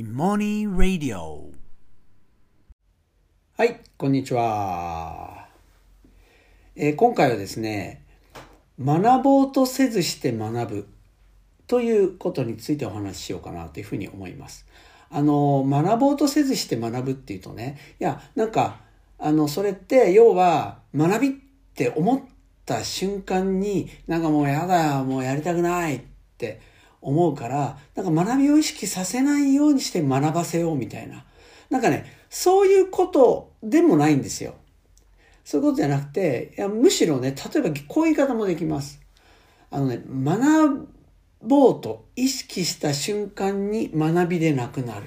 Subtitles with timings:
[0.00, 1.50] Imoni Radio
[3.58, 5.46] はい、こんにちは。
[6.74, 8.02] えー今回はですね、
[8.82, 10.88] 学ぼうとせずして学ぶ
[11.66, 14.66] ということについてお話ししようかなというふうに思います。
[15.10, 18.80] あの、学ぼうとせずして学ぶっていうとね、いや、なんか、
[19.18, 21.32] あの、それって要は学びっ
[21.74, 22.20] て思っ
[22.64, 26.00] た瞬間になんかもうやだ、もうやりたくないっ
[26.38, 26.69] て
[27.00, 31.24] 思うから、なんか学びを意識させないようにして学ばせようみたいな。
[31.70, 34.54] なんかね、そういうことでもないんですよ。
[35.44, 39.00] そういうことじゃなくて、いやむしろね、例えばこういう言い方もできます。
[39.70, 40.88] あのね、学
[41.42, 45.06] ぼうと意識した瞬間に学びでなくなる。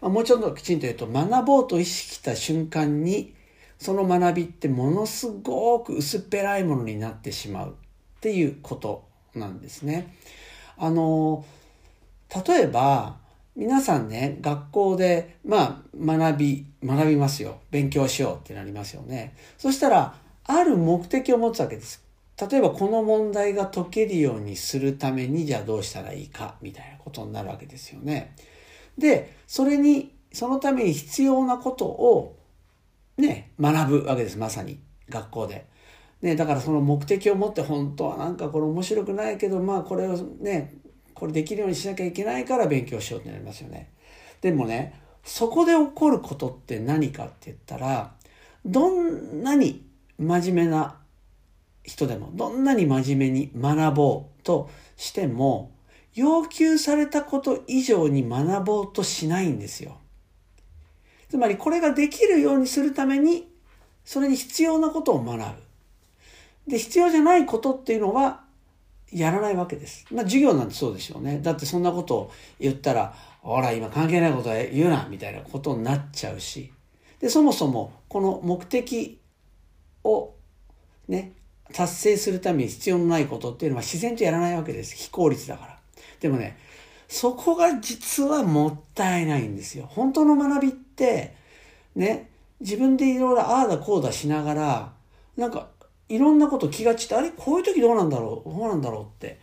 [0.00, 3.34] まあ、もうちょっときちんと言うと、学ぼうと意識した瞬間に、
[3.78, 7.72] その学びってものすごく薄っぺらいものになってしまうっ
[8.20, 10.14] ていうことなんですね。
[10.80, 11.44] あの、
[12.46, 13.18] 例えば、
[13.54, 17.60] 皆さんね、学校で、まあ、学び、学びますよ。
[17.70, 19.34] 勉強しようってなりますよね。
[19.58, 22.02] そしたら、ある目的を持つわけです。
[22.50, 28.34] 例えば、この問題が解けるようにするために、じゃあどうしたらいいか、みたいなことになるわけですよね。
[28.96, 32.38] で、それに、そのために必要なことを、
[33.18, 34.38] ね、学ぶわけです。
[34.38, 34.80] まさに。
[35.10, 35.66] 学校で。
[36.22, 40.74] ね、だからその目的を持って本当はなんかこれ面白くないけど、まあこれをね、
[41.14, 43.90] これできるようにしなきゃいけないから勉強しようってなりますよね。
[44.40, 48.14] でもね、そこで起こることって何かって言ったら、
[48.64, 49.86] どんなに
[50.18, 50.96] 真面目な
[51.84, 55.72] 人でも、どんなに真面目に学ぼうとしても、
[56.14, 59.96] 要求されたこと以上に学ぼうとしないんですよ。
[61.28, 63.48] つまりこれができるようにするために、
[64.04, 65.69] それに必要なことを学ぶ。
[66.70, 68.42] で、必要じゃないことっていうのは、
[69.12, 70.06] やらないわけです。
[70.12, 71.40] まあ授業なんてそうでしょうね。
[71.42, 76.72] だってそんなことを言ったら、ほら今関係ないことは言うな、みたいなことになっちゃうし。
[77.18, 79.20] で、そもそもこの目的
[80.04, 80.34] を
[81.08, 81.32] ね、
[81.72, 84.94] 達成するために必要のないことっていうのは自然とやらないわけです。
[84.94, 85.78] 非効率だから。
[86.20, 86.56] でもね、
[87.08, 89.86] そこが実はもったいないんですよ。
[89.88, 91.34] 本当の学びって、
[91.96, 94.92] ね、自分でいろいろああだこうだしながら、
[95.36, 95.68] なんか
[96.10, 97.30] いろんなこと気が散って、あれ？
[97.30, 98.50] こういう時どうなんだろう？
[98.50, 99.40] どうなんだろうって。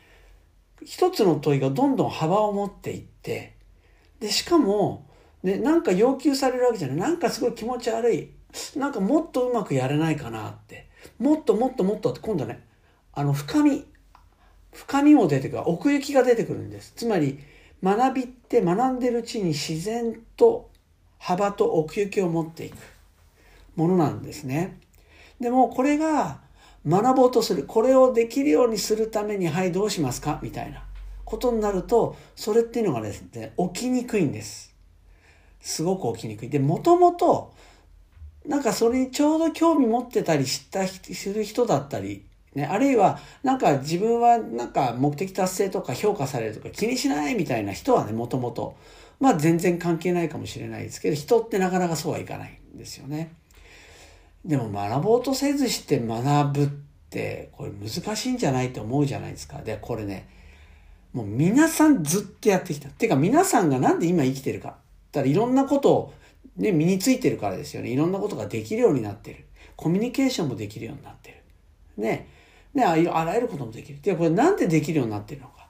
[0.86, 3.56] 一つの問いがどんどん幅を持っていって、
[4.20, 5.08] で、しかも、
[5.42, 6.98] ね、なんか要求されるわけじゃない。
[6.98, 8.32] なんかすごい気持ち悪い。
[8.76, 10.88] なんかもっとうまくやれないかなって。
[11.18, 12.64] もっともっともっとって今度ね、
[13.14, 13.86] あの深み、
[14.74, 15.64] 深みも出てくる。
[15.66, 16.94] 奥行きが出てくるんです。
[16.96, 17.40] つまり、
[17.84, 20.70] 学びって学んでるうちに自然と
[21.18, 22.78] 幅と奥行きを持っていく
[23.76, 24.80] ものなんですね。
[25.40, 26.42] でもこれが
[26.88, 27.66] 学ぼうとする。
[27.66, 30.40] これをできるようにするために、はい、どうしますか？
[30.42, 30.84] みたいな
[31.26, 34.74] ことになると、それっていうのがですね、起きにくいんです。
[35.60, 36.50] すごく起きにくい。
[36.50, 37.54] で、もともと、
[38.46, 42.24] なんかそれにちょうど興味持ってたりしたする人だったり、
[42.56, 48.76] ね、あるいはなんか自分はなんか目的達成とか評価されるとか気にしないみたいな人はね、もともと。
[49.20, 53.34] まあ全然関係ないかもしれないですけど、人ってなかなかそうはいかないんですよね。
[54.48, 56.68] でも学ぼうとせずして学ぶっ
[57.10, 59.62] て、これ難しいんじゃないって思うじゃないですか。
[59.62, 60.28] で、これね、
[61.12, 62.88] もう皆さんずっとやってきた。
[62.90, 64.78] てか皆さんがなんで今生きてるか。
[65.12, 66.14] だからいろんなことを
[66.56, 67.90] ね、身についてるからですよね。
[67.90, 69.46] いろんなことができるようになってる。
[69.76, 71.32] コミュニケーションもできるようになって
[71.98, 72.02] る。
[72.02, 72.28] ね。
[72.74, 74.00] ね、あらゆることもできる。
[74.02, 75.68] で、これなんでできるようになってるのか。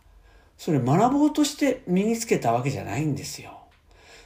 [0.57, 3.57] それ学ぼうとして身につけたわけじゃないんですよ。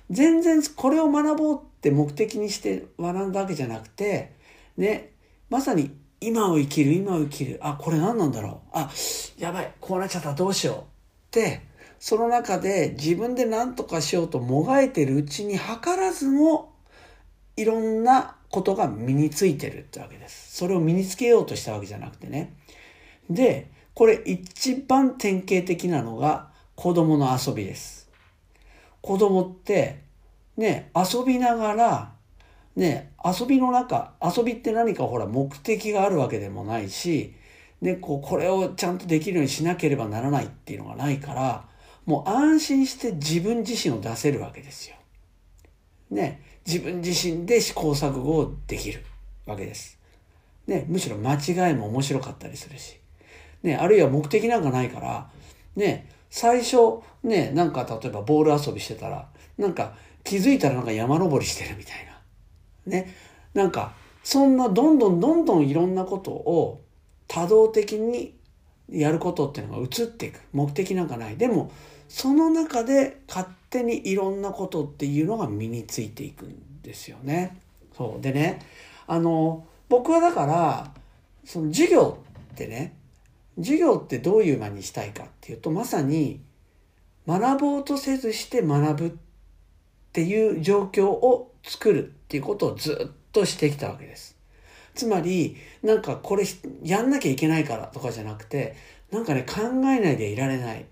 [0.10, 4.34] 全然これを学ぼうって目的にして学んだわけじゃなくて、
[4.78, 5.14] ね、
[5.50, 7.60] まさに今を生きる、今を生きる。
[7.62, 8.70] あ、これ何なんだろう。
[8.74, 8.90] あ、
[9.38, 10.78] やばい、こうなっちゃった、どうしよう。
[10.78, 10.84] っ
[11.32, 11.62] て、
[12.00, 16.74] その中で自分で何とかしようともがいてるうちに図らずも
[17.56, 20.58] いろんなことが身についてるってわけです。
[20.58, 22.56] それを身につけようとしたわけじゃなくてね。
[23.30, 28.10] で、これ一番典型的なのが子供の遊びです。
[29.02, 30.02] 子供って
[30.58, 32.12] ね、遊びながら
[32.76, 37.34] ね、遊びの中、遊びって何かほら目的があるわけでもないし、
[37.82, 41.66] ね、こう、これをちゃんとできるようにしなければならないっていうのがないから、
[42.06, 44.96] もう安心して自分自身を出せるわけですよ。
[46.10, 49.04] ね、自分自身で試行錯誤をできる
[49.46, 50.00] わけです。
[50.68, 52.98] ね、むしろ間違いも面白かったりするし。
[53.64, 55.30] ね、あるいは目的なんかないから、
[55.76, 59.28] ね、最初、ね、なんか例えばボール遊びしてたら、
[59.58, 62.11] なんか気づいたらなんか山登りしてるみたいな。
[62.92, 63.16] ね、
[63.54, 63.94] なんか、
[64.24, 66.82] そんなどんどんどんどんいろんなことを
[67.28, 68.36] 多動的に
[68.90, 70.40] やることっていうのが移っていく。
[70.54, 71.38] 目的なんかない。
[71.38, 71.72] でも、
[72.08, 77.58] その中で勝手にいろんなことっていうのが身についていくんですよね。
[77.96, 78.60] そうでね
[79.08, 80.92] あの僕はだから
[81.46, 82.18] その授業
[82.54, 82.96] ってね
[83.58, 86.42] 授業ってどういう間にしたいかっていうとまさに
[87.28, 89.12] 学ぼうとせずして学ぶっ
[90.12, 94.38] ていう状況を作るっていうことをずっとしてきたわけです。
[94.96, 96.46] つまり、なんかこれ
[96.82, 98.78] やんなきゃいけないからとかじゃなくて、
[99.12, 100.86] なんかね、考えないでいられない。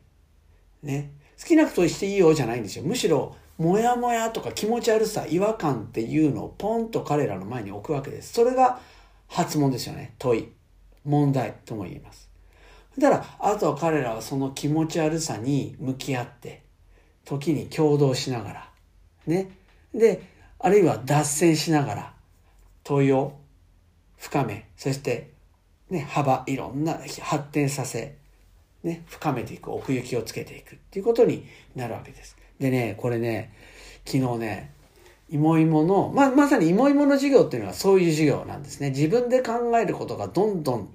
[0.83, 1.13] ね。
[1.39, 2.83] 好きなことしていいよじゃないんですよ。
[2.83, 8.33] むしろ、もやもやとか気持ち悪さ、違和感っていうのをポンと彼らの前に置くわけです。
[8.33, 8.81] それが
[9.29, 10.15] 発問ですよね。
[10.19, 10.49] 問い。
[11.05, 12.29] 問題とも言います。
[12.97, 16.63] だから、あとは彼らはその気持ち悪さに向き合って、
[17.23, 18.69] 時に共同しながら、
[19.25, 19.51] ね。
[19.93, 22.13] で、あるいは脱線しながら、
[22.83, 23.33] 問いを
[24.17, 25.31] 深め、そして、
[25.89, 28.15] ね、幅、いろんな発展させ、
[28.83, 31.45] ね、深めていく、奥行きをつけていくっていうことに
[31.75, 32.37] なるわけです。
[32.59, 33.53] でね、これね、
[34.05, 34.71] 昨日ね、
[35.29, 38.89] いもいもの、ま、まさにいもいもの授業っていうのはそういう授業なんですね。
[38.89, 40.89] 自分で考えることがどんどん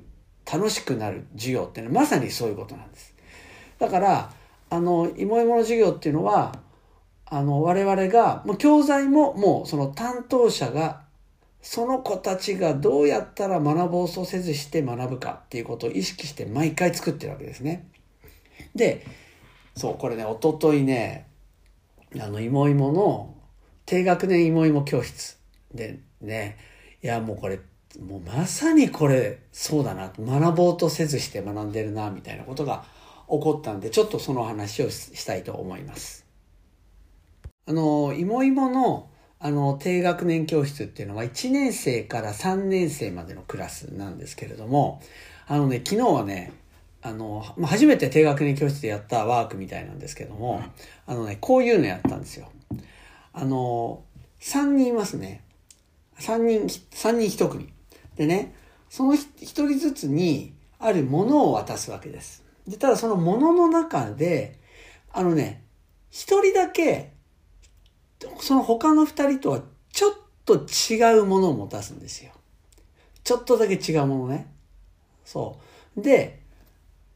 [0.51, 3.15] 楽しくなる授業っていうのはまさにそういうことなんです。
[3.79, 4.33] だから、
[4.71, 6.53] あの、いもいもの授業っていうのは、
[7.35, 11.03] あの、我々が、もう教材ももうその担当者が
[11.63, 17.89] その子たちがどうやったら学ぼうとせずして学ぶかっていうことを意識して毎回作ってるわけですね。
[18.77, 19.05] で、
[19.75, 21.27] そう、これね、おとといね、
[22.21, 23.35] あの、いもいもの
[23.85, 25.37] 低学年いもいも教室
[25.75, 26.57] でね、
[27.03, 27.59] いや、もうこれ、
[28.01, 32.85] もうまさにこれ、そうだな、学ぼうとせずして学んでるな、みたいなことが
[33.29, 36.24] 起こったんで、ちょっとその話をしたいと思います。
[37.67, 39.09] あの、いもいもの
[39.39, 45.03] あの、低学年教室っていうのは1年生から3年生までのクラスなんですけれども、
[45.47, 46.53] あのね、昨日はね、
[47.03, 50.63] あの、初めて低学年教室でやったワークみたいなんですけども、
[51.07, 52.51] あのね、こういうのやったんですよ。
[53.35, 54.03] あの、
[54.41, 55.45] 3人いますね。
[56.19, 57.73] 3人、3人1組。
[58.17, 58.55] でね、
[58.89, 62.45] その1人ずつにあるものを渡すわけです。
[62.67, 64.59] で、ただそのものの中で、
[65.13, 65.65] あのね、
[66.13, 67.14] 1人だけ
[68.41, 69.63] その他の二人とは
[69.93, 70.13] ちょっ
[70.45, 72.33] と違うものを持たすんですよ。
[73.23, 74.47] ちょっとだけ違うものね。
[75.25, 75.59] そ
[75.97, 76.01] う。
[76.01, 76.41] で、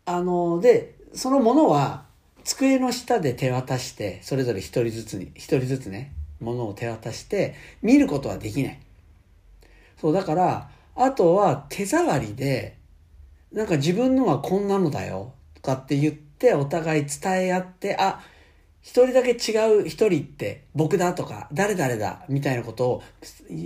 [0.07, 2.05] あの、で、そのものは
[2.45, 8.81] 机の下で手渡して、それぞれ一人ずつに、一人ずつね、ものを手渡して、見ることはできない。
[10.01, 12.77] そう、だから、あとは手触りで、
[13.53, 18.21] なんか自分のはこんなのだよ、とかって言って、お互い伝え合って、あ、
[18.89, 23.03] 一人だけ違う一人って僕だとか誰々だみたいなことを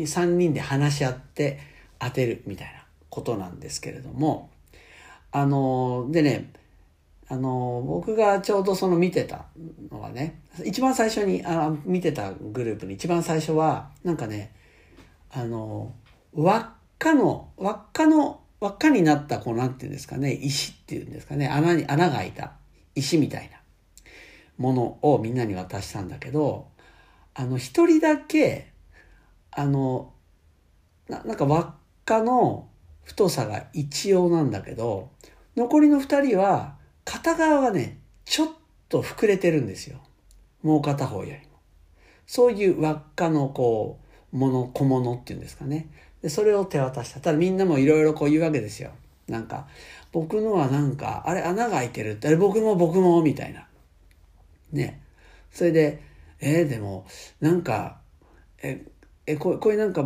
[0.04, 1.60] 三人で話し合って
[2.00, 4.50] 当てるみたいなことなんですけれども、
[5.30, 6.50] あの、でね、
[7.28, 9.44] あの、僕がちょうどその見てた
[9.92, 14.52] のはね、一番最初にあ見てたグループに一番最初は、なんかね、
[15.30, 15.94] あの、
[16.34, 16.66] 輪っ
[16.98, 22.54] かの、輪っかの、輪っかになったこうなんていうんですかね、石っていうんですかね、穴に、穴が開いた
[22.96, 23.61] 石みたいな。
[24.58, 26.68] ものをみんなに渡したんだけど、
[27.34, 28.72] あの、一人だけ、
[29.50, 30.12] あの、
[31.08, 32.68] ななんか輪っかの
[33.04, 35.10] 太さが一応なんだけど、
[35.56, 38.48] 残りの二人は、片側がね、ちょっ
[38.88, 40.00] と膨れてるんですよ。
[40.62, 41.58] もう片方よりも。
[42.26, 44.00] そういう輪っかのこ
[44.32, 45.88] う、もの、小物っていうんですかね。
[46.22, 47.20] で、それを手渡した。
[47.20, 48.92] ただみんなもいろいろこう言うわけですよ。
[49.28, 49.66] なんか、
[50.12, 53.66] 僕のはなんか、あれ穴が開いてるって、あれ僕も僕も、みたいな。
[54.72, 55.02] ね。
[55.50, 56.02] それで、
[56.40, 57.06] えー、でも、
[57.40, 58.00] なんか、
[58.62, 58.84] え、
[59.26, 60.04] え、これこれなんか、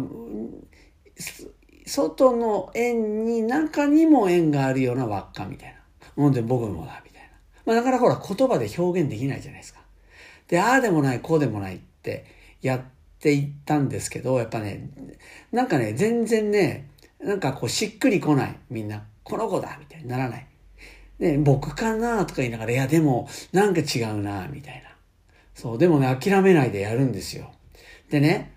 [1.87, 5.77] 外の円に中にも円があるような輪っかみたいな。
[6.17, 7.29] ほんで僕もだ、みたいな。
[7.65, 9.81] まあだからほら言葉で表現できないじゃないですか。
[10.49, 12.25] で、ああでもない、こうでもないって
[12.61, 12.81] やっ
[13.21, 14.91] ていったんですけど、やっぱね、
[15.53, 16.89] なんかね、全然ね、
[17.21, 19.05] なんかこうしっくりこない、みんな。
[19.23, 20.47] この子だみたいにならない。
[21.19, 22.27] ね、僕かな？
[22.27, 24.91] とか言いながら、いやでも、なんか違うなみたいな。
[25.55, 27.51] そう、でもね、諦めないでやるんですよ。
[28.11, 28.53] でね、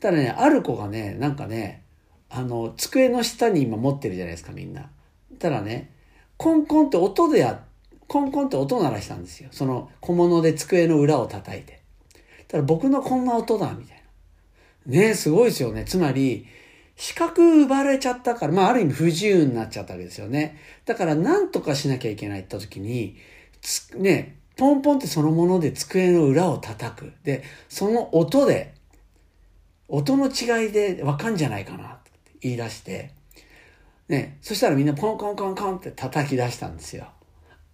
[0.00, 1.84] ただね、ある子がね、なんかね、
[2.28, 4.90] あの、机の下に今持ってるじゃないですか、みんな。
[5.38, 5.90] ただね、
[6.36, 7.64] コンコンって音でや、
[8.08, 9.48] コンコンって音鳴らしたんですよ。
[9.52, 11.80] その小物で机の裏を叩いて。
[12.48, 14.02] ただ僕のこんな音だ、みたい
[14.86, 14.92] な。
[14.92, 15.84] ねすごいですよね。
[15.84, 16.46] つまり、
[16.96, 20.58] 資格奪われちゃったから、まあある意味不自由になっちゃったわけですよね。
[20.84, 23.16] だから何とかしなきゃいけないって時に、
[23.96, 27.12] ね、ポンポンってそのもので机の裏を叩く。
[27.24, 28.74] で、その音で、
[29.88, 33.10] 音の違いでわかんじゃないかなって言い出して、
[34.08, 37.08] ね、そしたらみんなポンコンコンコンって叩き出したんですよ。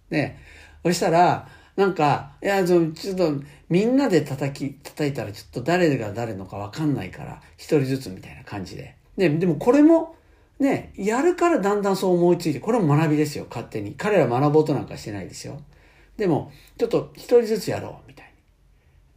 [0.09, 0.39] ね、
[0.83, 3.35] そしたら、なんか、いや、ちょっと、
[3.69, 8.98] みんなで叩き、叩いたらちょっと誰が誰のかわかんないから、一人ずつみたいな感じで。
[9.19, 10.15] で、でもこれも、
[10.59, 13.93] ね、やるからだんだんそう思いついて、これも学びですよ、勝手に。
[13.93, 15.61] 彼ら学ぼうとなんかしてないですよ。
[16.17, 18.31] でも、ちょっと一人ずつやろう、みたい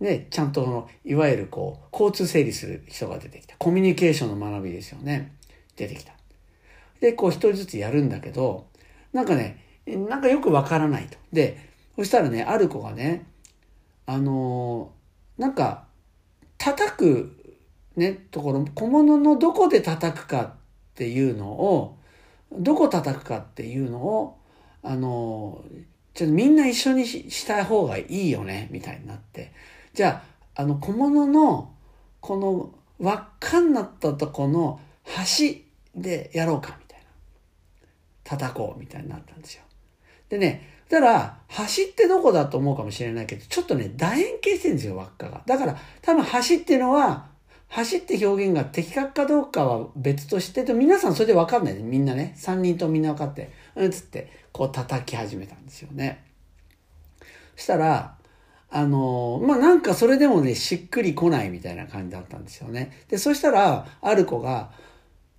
[0.00, 0.08] に。
[0.08, 3.54] ね、ちゃんとの、いわゆるこう、交通整理する人が出てきた。
[3.58, 5.32] コミュニケーションの学びですよね。
[5.76, 6.12] 出てきた。
[7.00, 8.66] で、こう一人ずつやるんだけど、
[9.12, 11.16] なんかね、なんかよくわからないと。
[11.32, 11.58] で、
[11.94, 13.24] そしたらね、ある子がね、
[14.06, 15.84] あのー、なんか、
[16.58, 17.41] 叩く、
[17.96, 20.54] ね、ところ、小物のどこで叩くかっ
[20.94, 21.98] ていうのを、
[22.52, 24.38] どこ叩くかっていうのを、
[24.82, 25.64] あの、
[26.14, 29.52] ちょっとみんな一緒にした方がいいよね、みたいになって。
[29.94, 30.22] じゃ
[30.54, 31.72] あ、あの小物の、
[32.20, 37.04] この輪っかになったとこの端でやろうか、みたいな。
[38.24, 39.62] 叩こう、みたいになったんですよ。
[40.28, 45.42] でね、たら、端ってどこだと思うかもしれないけど、ちょっとね、楕円形してるんですよ、輪っかが。
[45.46, 47.31] だから、多分端っていうのは、
[47.72, 52.34] 端って表現が的確かどうかは別として、で皆さんそれで分かんないで、みんなね。
[52.36, 56.22] 3人とみんな分かって、うんつって、こう叩き始めたんですよね。
[57.56, 58.18] そしたら、
[58.68, 62.92] あのまあ、なんかそれでもね、しっくりこないみたいな感じだったんですよね。
[63.08, 64.70] で、そしたら、ある子が、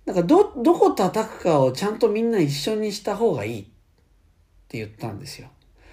[0.04, 3.64] なんかど、どこ叩くかをちゃんとみんな一緒にした方がいいっ
[4.66, 5.46] て言ったんですよ。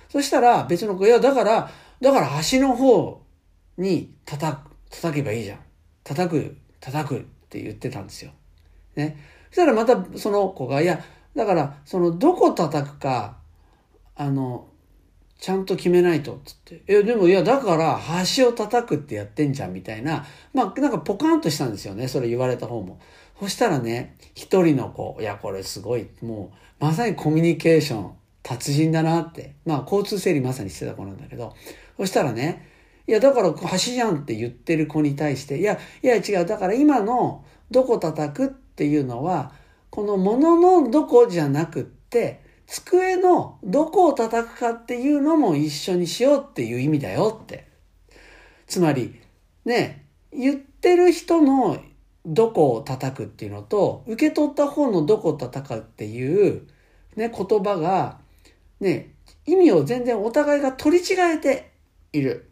[0.10, 1.70] そしたら別の子、いや、だから、
[2.02, 3.22] だから端の方
[3.78, 5.60] に叩く、叩けばいいじゃん。
[6.04, 8.32] 叩く、叩くって言ってたんですよ。
[8.96, 9.18] ね。
[9.50, 11.04] そしたらまたその子が、いや、
[11.36, 13.38] だから、その、どこ叩くか、
[14.16, 14.68] あの、
[15.40, 16.84] ちゃんと決めないと、つって。
[16.88, 20.26] いや、でも、いや、だから、端を叩くってやってんじゃん、みたいな。
[20.54, 22.08] まあ、なんかポカンとしたんですよね。
[22.08, 23.00] それ言われた方も。
[23.40, 28.12] そしたらね、一人の子、いや、これすごい、もう、まさにコミュニケーション、
[28.44, 29.56] 達人だなって。
[29.66, 31.56] まあ、交通整理まさにしてた子なんだけど。
[31.98, 32.71] そしたらね、
[33.12, 36.46] いや、だから橋じゃんって言ってる子に対して、いや、いや違う。
[36.46, 39.52] だから今のどこ叩くっていうのは、
[39.90, 47.68] この物のどこじゃなくって、机のどこを叩くかっていうのも一緒にしようっていう意味だよって。
[48.66, 49.20] つまり、
[49.66, 51.82] ね、言ってる人の
[52.26, 56.66] どこを叩くっていうのと、受け取った方のどこを叩くっていう、
[57.18, 58.20] ね、言葉が、
[58.80, 59.16] ね、
[59.46, 61.74] 意味を全然お互いが取り違えて
[62.14, 62.51] いる。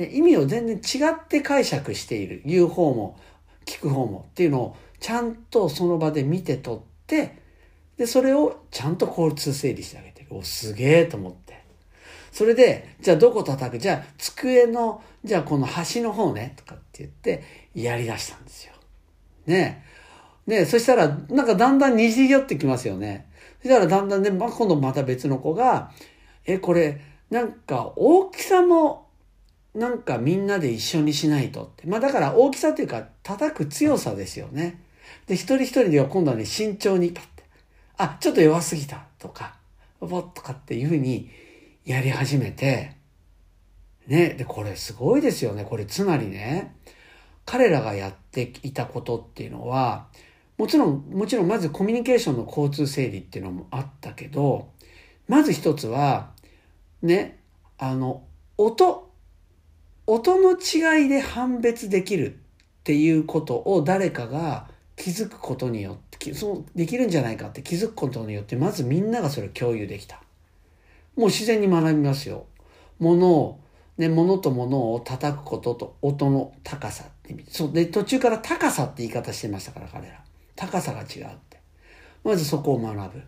[0.00, 2.42] ね、意味を全然違って解釈している。
[2.46, 3.18] 言う方も、
[3.66, 7.38] 聞く方もっていうのをちゃんとその場で見て取って、
[7.96, 10.28] で、それをちゃんと交通整理してあげてる。
[10.30, 11.60] お、すげえと思って。
[12.32, 13.78] それで、じゃあどこ叩く？
[13.78, 17.42] じゃあ机の、じゃあこの端の方ね、とかって言って、
[17.74, 18.72] やり出したんですよ。
[19.46, 19.84] ね
[20.46, 23.30] えねそしたら、なんかだんだんにじり寄ってきますよね。
[23.62, 25.92] そしたらだんだんね、まあ、今度また別の子が、
[26.46, 29.09] え、これ、なんか大きさも、
[29.74, 31.86] なんかみんなで一緒にしないとって。
[31.86, 34.80] まあだから大きさというか、叩く強さですよね。
[35.26, 37.44] で、一人一人では今度はね、慎重にパッて、
[37.96, 39.56] あ、ちょっと弱すぎたとか、
[40.00, 41.30] ポッとかっていうふうに
[41.84, 42.96] やり始めて、
[44.06, 45.64] ね、で、これすごいですよね。
[45.64, 46.74] これつまりね、
[47.44, 50.08] 彼らがやっていたことっていうのは、
[50.58, 54.70] もちろん、もちろんまずコミュニケーションの交通整理っていうのもあったけど、
[55.28, 56.32] まず一つは、
[57.02, 57.38] ね、
[57.78, 58.24] あの、
[58.58, 59.09] 音、
[60.12, 70.20] 音の違いで判別できるっていうことを誰かが気づくことによって、そうできるんじゃないかって気づくことによって、まずみんながそれを共有できた。
[71.16, 72.46] もう自然に学びますよ。
[72.98, 73.60] 物を、
[73.98, 77.44] ね、物と物を叩くことと音の高さって意味。
[77.48, 77.72] そう。
[77.72, 80.24] で、途中から高さって言い方してましたから、彼ら。
[80.56, 81.60] 高さが違うって。
[82.24, 83.22] まずそこを学ぶ。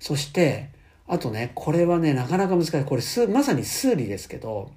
[0.00, 0.70] そして、
[1.06, 2.84] あとね、これはね、なかなか難しい。
[2.84, 4.72] これす、まさに数理ですけど、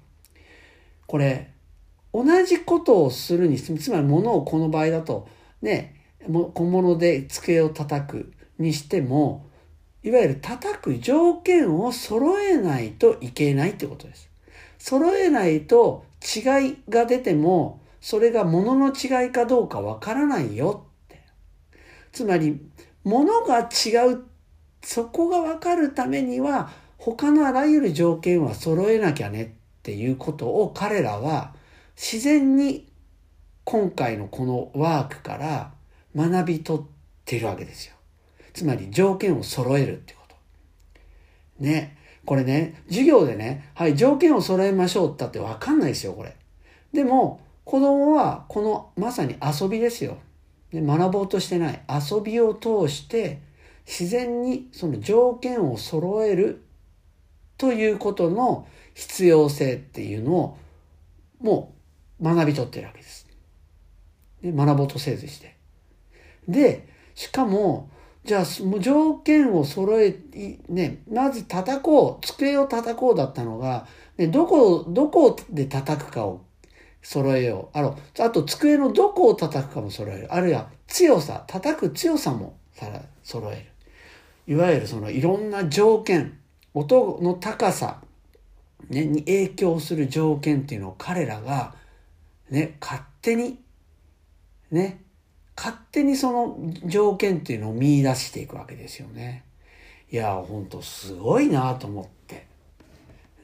[1.06, 1.50] これ、
[2.12, 5.28] 同じことをするにつまり物をこの場合だと、
[5.62, 5.94] ね、
[6.54, 9.46] 小物で机を叩くにしても、
[10.02, 14.30] いわゆる叩く条件を揃えないといけないってことです。
[14.78, 21.24] 揃えないと違いが出ても、それが物の違いかどうかわからないよって
[22.12, 22.60] つまり、
[23.02, 24.24] 物が違う、
[24.82, 31.52] そこがわかるためには、他のあらゆる条件は揃えなきゃねっていうことを彼らは
[31.94, 32.88] 自然に
[33.64, 35.72] 今回のこのワークから
[36.16, 36.82] 学び取っ
[37.26, 37.94] ているわけですよ。
[38.54, 40.36] つまり条件を揃えるってこと。
[41.60, 41.98] ね。
[42.24, 46.34] これね、授業でね、はい、条件を揃えましょうったってわかんないですよ、これ。
[46.94, 50.16] でも、子供はこのまさに遊びですよ。
[50.72, 53.42] で学ぼうとしてない遊びを通して
[53.86, 56.64] 自然にその条件を揃える
[57.58, 60.58] ということの必要性っていうのを
[61.40, 61.74] も
[62.20, 63.26] う学び取ってるわけです。
[64.42, 65.56] で学ぼうとせずして。
[66.48, 67.90] で、しかも、
[68.24, 70.16] じゃあ、その条件を揃え、
[70.68, 73.86] ね、まず叩こう、机を叩こうだったのが、
[74.16, 76.42] ね、どこ、どこで叩くかを
[77.02, 77.78] 揃えよう。
[77.78, 80.32] あの、あと机のどこを叩くかも揃える。
[80.32, 82.56] あるいは強さ、叩く強さも
[83.22, 84.54] 揃える。
[84.54, 86.38] いわゆるそのいろんな条件、
[86.72, 88.03] 音の高さ、
[88.88, 91.74] ね、に影響する条件っていうのを彼らが、
[92.50, 93.58] ね、勝手に、
[94.70, 95.00] ね、
[95.56, 99.44] 勝手にその条件っていうのを見出していくわけですよね。
[100.10, 102.46] いや、ほんとすごいなと思って。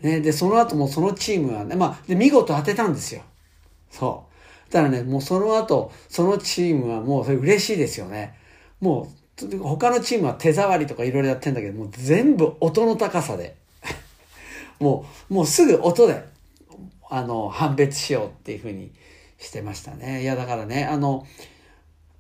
[0.03, 3.23] ね、で、その後もそのチームはね、まあ、で、見事当てたんですよ。
[3.91, 4.27] そ
[4.69, 4.73] う。
[4.73, 8.35] ただね、もうその後、そのチームはもうそれ嬉しいですよね。
[8.81, 13.60] もう、他のチームは手触りとかいろいろやってんだけど、もう全部音の高さで。
[14.81, 16.25] もう、もうすぐ音で、
[17.09, 18.93] あの、判別しようっていうふうに
[19.39, 20.23] してましたね。
[20.23, 21.27] いや、だからね、あの、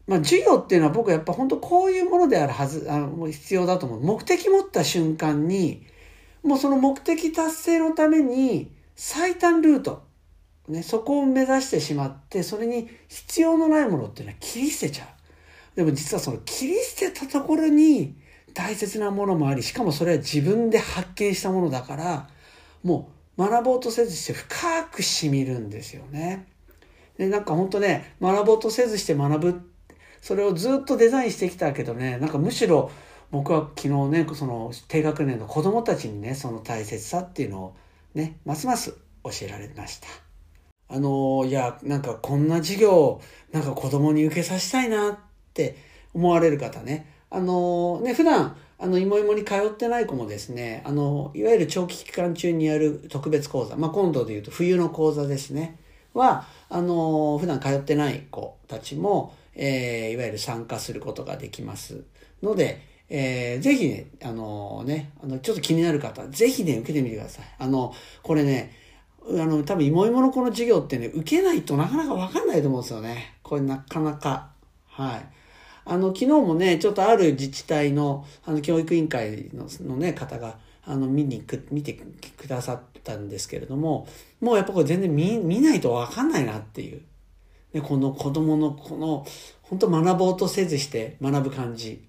[0.06, 4.00] まあ、授業っていうのは僕はやっぱ本当こういうものであるはず、あの、必要だと思う。
[4.02, 5.86] 目的持った瞬間に、
[6.42, 10.02] もうその目的達成のために最短ルート、
[10.68, 15.76] ね、そこを目指してしまって、それに必要のないものっていうのは切り捨てちゃう。
[15.76, 18.16] でも実はその切り捨てたところに
[18.54, 22.28] 大切なものもあり、しかもそれは自分で発見したものだから、
[22.82, 26.46] もう学ぼうとせずして深く染みるんですよね。
[27.16, 29.70] で、なんか本当ね、学ぼうとせずして学ぶ、
[30.20, 32.90] それをずっとデザインしてきたけどね、なんかむしろ
[33.30, 37.76] 僕は昨日ね、その低学年の子供たちにね、その大切さっていうのを
[38.14, 40.08] ね、ますます教えられました。
[40.88, 43.20] あの、いや、なんかこんな授業、
[43.52, 45.18] なんか子供に受けさせたいなっ
[45.54, 45.76] て
[46.12, 47.06] 思われる方ね。
[47.30, 55.78] あの、ね、普段、あの、いもいもに通ってない子もですね、あの、いわゆる長期期間中にやる特別講座、まあ、今度で言うと冬の講座ですね、
[56.14, 62.04] は、あの、普段通ってない子たちも、えー、いわゆる参加することができます
[62.42, 67.44] ので、えー、ぜひね、あのね、あの、ちょっと気になる方、ぜひね、受けてみてください。
[67.58, 68.72] あの、これね、
[69.28, 73.36] あの、多分、いもいもの子の授業ってね、受けないとなかなかわかんないと思うんですよね。
[73.42, 74.50] これなかなか。
[74.86, 75.39] はい。
[75.90, 84.06] あの、昨日もね、ちょっとある自治体の、あの、教育委員会ののね、方が、あの、見にく、見てくださったんですけれども、
[84.40, 87.02] もうやっぱこれ全然見、見ないとわかんないなっていう。
[87.72, 89.26] ね、この子供のこの、
[89.62, 92.06] 本当学ぼうとせずして学ぶ感じ。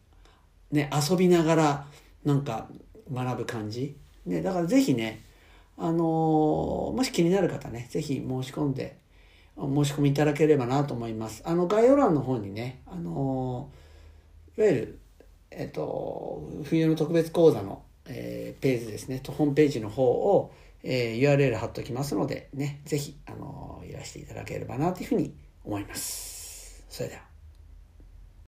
[0.72, 1.88] ね、遊びながら、
[2.24, 2.67] なんか、
[3.12, 3.98] 学ぶ感じ。
[4.28, 5.26] ね、だからぜひね、
[5.80, 9.00] あのー、もし気になる方ね、ぜひ申し込んで、
[9.62, 11.43] お申し込みいただければなと思います。
[11.45, 13.69] あの、概要欄の方にね、あの
[14.58, 15.00] いわゆる、
[15.52, 26.84] えっと、冬の特別講座の、えー、ページですね、ホームページの方を、えー、URL 貼っときますので、ね、ぜひ、あのいらしていただければなというふうに思います。
[26.89, 27.31] それでは。